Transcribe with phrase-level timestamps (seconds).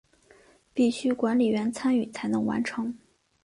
[0.73, 2.97] 必须管理员参与才能完成。